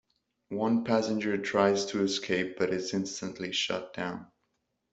One 0.49 0.83
passenger 0.83 1.37
tries 1.37 1.85
to 1.91 2.01
escape 2.01 2.57
but 2.57 2.73
is 2.73 2.95
instantly 2.95 3.51
shot 3.51 3.93
down. 3.93 4.25